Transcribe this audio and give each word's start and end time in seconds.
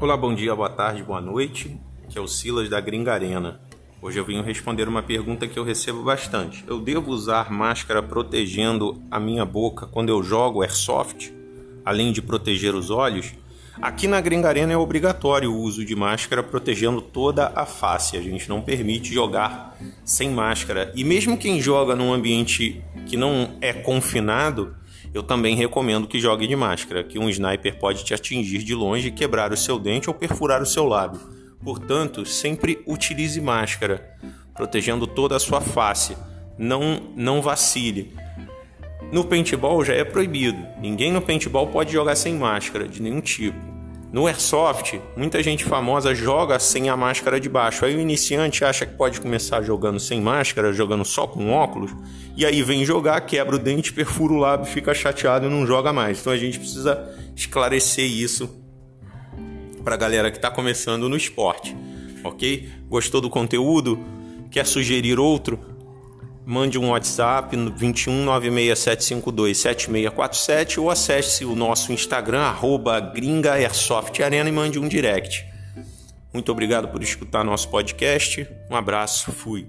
Olá, 0.00 0.16
bom 0.16 0.32
dia, 0.32 0.54
boa 0.54 0.70
tarde, 0.70 1.02
boa 1.02 1.20
noite. 1.20 1.76
Aqui 2.04 2.16
é 2.16 2.20
o 2.20 2.28
Silas 2.28 2.68
da 2.68 2.80
Gringa 2.80 3.12
Arena. 3.12 3.60
Hoje 4.00 4.16
eu 4.16 4.24
vim 4.24 4.40
responder 4.42 4.86
uma 4.86 5.02
pergunta 5.02 5.48
que 5.48 5.58
eu 5.58 5.64
recebo 5.64 6.04
bastante. 6.04 6.62
Eu 6.68 6.80
devo 6.80 7.10
usar 7.10 7.50
máscara 7.50 8.00
protegendo 8.00 9.02
a 9.10 9.18
minha 9.18 9.44
boca 9.44 9.88
quando 9.88 10.10
eu 10.10 10.22
jogo 10.22 10.62
airsoft, 10.62 11.32
além 11.84 12.12
de 12.12 12.22
proteger 12.22 12.76
os 12.76 12.90
olhos? 12.90 13.34
Aqui 13.82 14.06
na 14.06 14.20
Gringa 14.20 14.46
Arena 14.46 14.72
é 14.72 14.76
obrigatório 14.76 15.52
o 15.52 15.60
uso 15.60 15.84
de 15.84 15.96
máscara 15.96 16.44
protegendo 16.44 17.02
toda 17.02 17.50
a 17.52 17.66
face. 17.66 18.16
A 18.16 18.22
gente 18.22 18.48
não 18.48 18.62
permite 18.62 19.12
jogar 19.12 19.76
sem 20.04 20.30
máscara. 20.30 20.92
E 20.94 21.02
mesmo 21.02 21.36
quem 21.36 21.60
joga 21.60 21.96
num 21.96 22.12
ambiente 22.12 22.80
que 23.04 23.16
não 23.16 23.56
é 23.60 23.72
confinado, 23.72 24.76
eu 25.14 25.22
também 25.22 25.56
recomendo 25.56 26.06
que 26.06 26.20
jogue 26.20 26.46
de 26.46 26.54
máscara, 26.54 27.02
que 27.02 27.18
um 27.18 27.28
sniper 27.28 27.78
pode 27.78 28.04
te 28.04 28.14
atingir 28.14 28.58
de 28.58 28.74
longe, 28.74 29.10
quebrar 29.10 29.52
o 29.52 29.56
seu 29.56 29.78
dente 29.78 30.08
ou 30.08 30.14
perfurar 30.14 30.62
o 30.62 30.66
seu 30.66 30.84
lábio. 30.84 31.20
Portanto, 31.62 32.24
sempre 32.24 32.82
utilize 32.86 33.40
máscara, 33.40 34.16
protegendo 34.54 35.06
toda 35.06 35.36
a 35.36 35.40
sua 35.40 35.60
face. 35.60 36.16
Não, 36.56 37.00
não 37.16 37.40
vacile. 37.40 38.12
No 39.12 39.24
paintball 39.24 39.84
já 39.84 39.94
é 39.94 40.04
proibido. 40.04 40.58
Ninguém 40.80 41.12
no 41.12 41.22
paintball 41.22 41.68
pode 41.68 41.92
jogar 41.92 42.14
sem 42.14 42.34
máscara 42.34 42.86
de 42.86 43.00
nenhum 43.00 43.20
tipo. 43.20 43.77
No 44.10 44.26
Airsoft, 44.26 44.98
muita 45.14 45.42
gente 45.42 45.64
famosa 45.64 46.14
joga 46.14 46.58
sem 46.58 46.88
a 46.88 46.96
máscara 46.96 47.38
de 47.38 47.46
baixo. 47.46 47.84
Aí 47.84 47.94
o 47.94 48.00
iniciante 48.00 48.64
acha 48.64 48.86
que 48.86 48.94
pode 48.94 49.20
começar 49.20 49.60
jogando 49.60 50.00
sem 50.00 50.18
máscara, 50.18 50.72
jogando 50.72 51.04
só 51.04 51.26
com 51.26 51.52
óculos, 51.52 51.90
e 52.34 52.46
aí 52.46 52.62
vem 52.62 52.86
jogar, 52.86 53.20
quebra 53.22 53.56
o 53.56 53.58
dente, 53.58 53.92
perfura 53.94 54.32
o 54.32 54.38
lábio, 54.38 54.64
fica 54.64 54.94
chateado 54.94 55.46
e 55.46 55.50
não 55.50 55.66
joga 55.66 55.92
mais. 55.92 56.20
Então 56.20 56.32
a 56.32 56.38
gente 56.38 56.58
precisa 56.58 57.06
esclarecer 57.36 58.06
isso 58.06 58.48
para 59.84 59.94
a 59.94 59.98
galera 59.98 60.30
que 60.30 60.38
está 60.38 60.50
começando 60.50 61.06
no 61.06 61.16
esporte, 61.16 61.76
ok? 62.24 62.66
Gostou 62.88 63.20
do 63.20 63.28
conteúdo? 63.28 63.98
Quer 64.50 64.64
sugerir 64.64 65.18
outro? 65.18 65.77
Mande 66.48 66.78
um 66.78 66.88
WhatsApp 66.88 67.54
no 67.54 67.70
21 67.70 68.24
96752 68.24 69.58
7647 69.58 70.80
ou 70.80 70.90
acesse 70.90 71.44
o 71.44 71.54
nosso 71.54 71.92
Instagram, 71.92 72.40
arroba 72.40 72.98
Gringa 73.00 73.52
Airsoft 73.52 74.18
Arena 74.22 74.48
e 74.48 74.52
mande 74.52 74.78
um 74.78 74.88
direct. 74.88 75.44
Muito 76.32 76.50
obrigado 76.50 76.88
por 76.88 77.02
escutar 77.02 77.44
nosso 77.44 77.68
podcast. 77.68 78.48
Um 78.70 78.76
abraço, 78.76 79.30
fui. 79.30 79.66